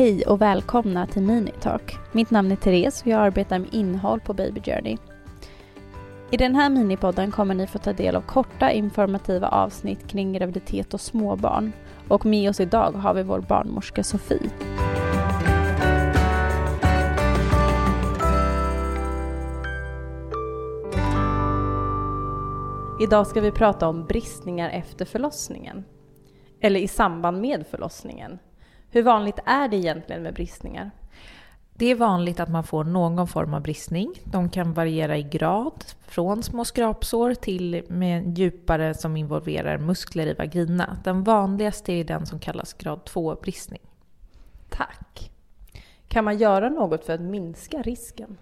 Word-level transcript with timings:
Hej 0.00 0.26
och 0.26 0.40
välkomna 0.40 1.06
till 1.06 1.22
Minitalk. 1.22 1.98
Mitt 2.12 2.30
namn 2.30 2.52
är 2.52 2.56
Therese 2.56 3.02
och 3.02 3.06
jag 3.06 3.20
arbetar 3.20 3.58
med 3.58 3.74
innehåll 3.74 4.20
på 4.20 4.34
Baby 4.34 4.60
Journey. 4.60 4.96
I 6.30 6.36
den 6.36 6.54
här 6.54 6.70
minipodden 6.70 7.30
kommer 7.30 7.54
ni 7.54 7.66
få 7.66 7.78
ta 7.78 7.92
del 7.92 8.16
av 8.16 8.20
korta 8.20 8.72
informativa 8.72 9.48
avsnitt 9.48 10.08
kring 10.08 10.32
graviditet 10.32 10.94
och 10.94 11.00
småbarn. 11.00 11.72
Och 12.08 12.26
med 12.26 12.50
oss 12.50 12.60
idag 12.60 12.92
har 12.92 13.14
vi 13.14 13.22
vår 13.22 13.40
barnmorska 13.40 14.02
Sofie. 14.02 14.50
Idag 23.00 23.26
ska 23.26 23.40
vi 23.40 23.52
prata 23.52 23.88
om 23.88 24.06
bristningar 24.06 24.70
efter 24.70 25.04
förlossningen. 25.04 25.84
Eller 26.60 26.80
i 26.80 26.88
samband 26.88 27.40
med 27.40 27.66
förlossningen. 27.66 28.38
Hur 28.90 29.02
vanligt 29.02 29.38
är 29.44 29.68
det 29.68 29.76
egentligen 29.76 30.22
med 30.22 30.34
bristningar? 30.34 30.90
Det 31.74 31.86
är 31.86 31.94
vanligt 31.94 32.40
att 32.40 32.48
man 32.48 32.64
får 32.64 32.84
någon 32.84 33.28
form 33.28 33.54
av 33.54 33.62
bristning. 33.62 34.14
De 34.24 34.50
kan 34.50 34.72
variera 34.72 35.16
i 35.16 35.22
grad, 35.22 35.84
från 36.00 36.42
små 36.42 36.64
skrapsår 36.64 37.34
till 37.34 37.82
med 37.88 38.38
djupare 38.38 38.94
som 38.94 39.16
involverar 39.16 39.78
muskler 39.78 40.26
i 40.26 40.34
vagina. 40.34 40.98
Den 41.04 41.24
vanligaste 41.24 41.92
är 41.92 42.04
den 42.04 42.26
som 42.26 42.38
kallas 42.38 42.72
grad 42.74 43.00
2-bristning. 43.04 43.80
Tack. 44.68 45.30
Kan 46.08 46.24
man 46.24 46.38
göra 46.38 46.68
något 46.68 47.04
för 47.04 47.12
att 47.12 47.20
minska 47.20 47.82
risken? 47.82 48.36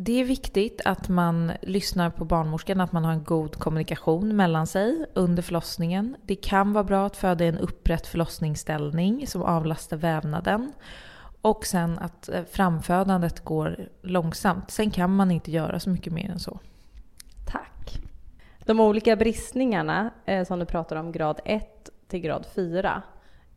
Det 0.00 0.20
är 0.20 0.24
viktigt 0.24 0.80
att 0.84 1.08
man 1.08 1.52
lyssnar 1.62 2.10
på 2.10 2.24
barnmorskan, 2.24 2.80
att 2.80 2.92
man 2.92 3.04
har 3.04 3.12
en 3.12 3.24
god 3.24 3.56
kommunikation 3.56 4.36
mellan 4.36 4.66
sig 4.66 5.06
under 5.14 5.42
förlossningen. 5.42 6.16
Det 6.22 6.34
kan 6.34 6.72
vara 6.72 6.84
bra 6.84 7.06
att 7.06 7.16
föda 7.16 7.44
i 7.44 7.48
en 7.48 7.58
upprätt 7.58 8.06
förlossningsställning 8.06 9.26
som 9.26 9.42
avlastar 9.42 9.96
vävnaden. 9.96 10.72
Och 11.42 11.66
sen 11.66 11.98
att 11.98 12.28
eh, 12.28 12.44
framfödandet 12.44 13.44
går 13.44 13.88
långsamt. 14.02 14.70
Sen 14.70 14.90
kan 14.90 15.16
man 15.16 15.30
inte 15.30 15.50
göra 15.50 15.80
så 15.80 15.90
mycket 15.90 16.12
mer 16.12 16.30
än 16.30 16.38
så. 16.38 16.60
Tack. 17.46 18.00
De 18.58 18.80
olika 18.80 19.16
bristningarna 19.16 20.10
eh, 20.24 20.44
som 20.44 20.58
du 20.58 20.64
pratar 20.64 20.96
om, 20.96 21.12
grad 21.12 21.40
1 21.44 21.90
till 22.08 22.20
grad 22.20 22.46
4, 22.54 23.02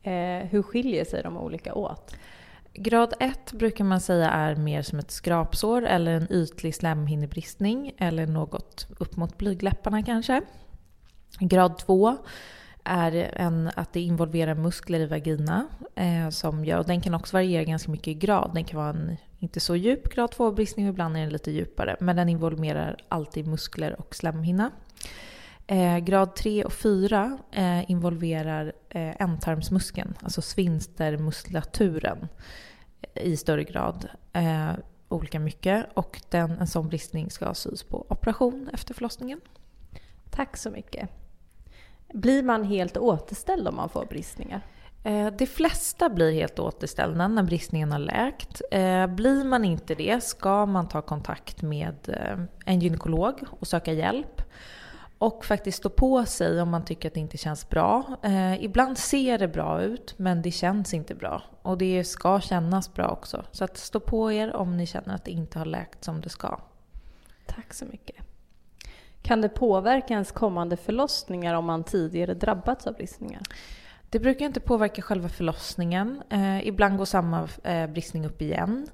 eh, 0.03 0.11
hur 0.49 0.61
skiljer 0.61 1.05
sig 1.05 1.23
de 1.23 1.38
olika 1.38 1.73
åt? 1.73 2.16
Grad 2.73 3.14
1 3.19 3.52
brukar 3.52 3.83
man 3.83 4.02
säga 4.02 4.30
är 4.30 4.55
mer 4.55 4.81
som 4.81 5.00
ett 5.00 5.11
skrapsår 5.11 5.86
eller 5.86 6.11
en 6.11 6.31
ytlig 6.31 6.75
slemhinnebristning 6.75 7.94
eller 7.97 8.28
något 8.28 8.88
upp 8.97 9.17
mot 9.17 9.38
blygdläpparna 9.38 10.03
kanske. 10.03 10.41
Grad 11.39 11.78
2 11.78 12.17
är 12.83 13.11
en, 13.36 13.72
att 13.75 13.94
det 13.94 14.02
involverar 14.02 14.55
muskler 14.55 15.00
i 15.00 15.05
vagina. 15.05 15.67
Eh, 15.95 16.30
som 16.30 16.66
gör, 16.66 16.80
och 16.80 16.86
den 16.86 17.02
kan 17.02 17.13
också 17.13 17.38
variera 17.38 17.63
ganska 17.63 17.91
mycket 17.91 18.08
i 18.08 18.13
grad. 18.13 18.52
Den 18.53 18.63
kan 18.63 18.80
vara 18.80 18.89
en 18.89 19.17
inte 19.39 19.59
så 19.59 19.75
djup 19.75 20.13
grad 20.13 20.30
2-bristning 20.30 20.85
och 20.85 20.94
ibland 20.94 21.17
är 21.17 21.22
den 21.22 21.30
lite 21.30 21.52
djupare. 21.52 21.95
Men 22.00 22.16
den 22.16 22.30
involverar 22.30 22.97
alltid 23.09 23.47
muskler 23.47 24.00
och 24.00 24.16
slemhinna. 24.16 24.72
Eh, 25.67 25.97
grad 25.97 26.35
3 26.35 26.63
och 26.63 26.73
4 26.73 27.37
eh, 27.51 27.91
involverar 27.91 28.73
eh, 28.89 29.21
ändtarmsmuskeln, 29.21 30.13
alltså 30.21 30.41
svinstermuskulaturen 30.41 32.27
i 33.15 33.37
större 33.37 33.63
grad. 33.63 34.09
Eh, 34.33 34.71
olika 35.09 35.39
mycket. 35.39 35.85
Och 35.93 36.21
den, 36.29 36.51
en 36.51 36.67
sån 36.67 36.89
bristning 36.89 37.29
ska 37.29 37.53
sys 37.53 37.83
på 37.83 38.05
operation 38.09 38.69
efter 38.73 38.93
förlossningen. 38.93 39.41
Tack 40.29 40.57
så 40.57 40.69
mycket. 40.69 41.09
Blir 42.13 42.43
man 42.43 42.63
helt 42.63 42.97
återställd 42.97 43.67
om 43.67 43.75
man 43.75 43.89
får 43.89 44.05
bristningar? 44.05 44.61
Eh, 45.03 45.27
de 45.27 45.45
flesta 45.45 46.09
blir 46.09 46.31
helt 46.31 46.59
återställda 46.59 47.27
när 47.27 47.43
bristningen 47.43 47.91
har 47.91 47.99
läkt. 47.99 48.61
Eh, 48.71 49.07
blir 49.07 49.43
man 49.43 49.65
inte 49.65 49.95
det 49.95 50.23
ska 50.23 50.65
man 50.65 50.87
ta 50.87 51.01
kontakt 51.01 51.61
med 51.61 52.09
eh, 52.09 52.39
en 52.66 52.79
gynekolog 52.79 53.33
och 53.59 53.67
söka 53.67 53.94
hjälp. 53.94 54.41
Och 55.21 55.45
faktiskt 55.45 55.77
stå 55.77 55.89
på 55.89 56.25
sig 56.25 56.61
om 56.61 56.69
man 56.69 56.85
tycker 56.85 57.07
att 57.09 57.13
det 57.13 57.19
inte 57.19 57.37
känns 57.37 57.69
bra. 57.69 58.17
Eh, 58.23 58.63
ibland 58.63 58.97
ser 58.97 59.37
det 59.37 59.47
bra 59.47 59.81
ut 59.81 60.13
men 60.17 60.41
det 60.41 60.51
känns 60.51 60.93
inte 60.93 61.15
bra. 61.15 61.43
Och 61.61 61.77
det 61.77 62.03
ska 62.03 62.39
kännas 62.39 62.93
bra 62.93 63.07
också. 63.07 63.43
Så 63.51 63.63
att 63.63 63.77
stå 63.77 63.99
på 63.99 64.31
er 64.31 64.55
om 64.55 64.77
ni 64.77 64.85
känner 64.85 65.15
att 65.15 65.25
det 65.25 65.31
inte 65.31 65.59
har 65.59 65.65
läkt 65.65 66.03
som 66.03 66.21
det 66.21 66.29
ska. 66.29 66.59
Tack 67.45 67.73
så 67.73 67.85
mycket. 67.85 68.15
Kan 69.21 69.41
det 69.41 69.49
påverka 69.49 70.13
ens 70.13 70.31
kommande 70.31 70.77
förlossningar 70.77 71.53
om 71.53 71.65
man 71.65 71.83
tidigare 71.83 72.33
drabbats 72.33 72.88
av 72.88 72.93
bristningar? 72.93 73.41
Det 74.09 74.19
brukar 74.19 74.45
inte 74.45 74.59
påverka 74.59 75.01
själva 75.01 75.29
förlossningen. 75.29 76.23
Eh, 76.29 76.67
ibland 76.67 76.97
går 76.97 77.05
samma 77.05 77.47
eh, 77.63 77.88
bristning 77.88 78.25
upp 78.25 78.41
igen. 78.41 78.88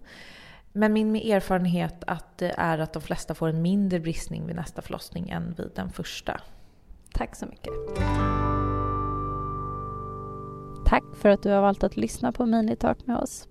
Men 0.77 0.93
min 0.93 1.15
erfarenhet 1.15 2.03
att 2.07 2.37
det 2.37 2.53
är 2.57 2.77
att 2.77 2.93
de 2.93 3.01
flesta 3.01 3.35
får 3.35 3.47
en 3.47 3.61
mindre 3.61 3.99
bristning 3.99 4.47
vid 4.47 4.55
nästa 4.55 4.81
förlossning 4.81 5.29
än 5.29 5.53
vid 5.57 5.71
den 5.75 5.89
första. 5.89 6.41
Tack 7.13 7.35
så 7.35 7.45
mycket. 7.45 7.73
Tack 10.85 11.03
för 11.13 11.29
att 11.29 11.43
du 11.43 11.49
har 11.49 11.61
valt 11.61 11.83
att 11.83 11.97
lyssna 11.97 12.31
på 12.31 12.45
Minitalk 12.45 13.07
med 13.07 13.17
oss. 13.17 13.47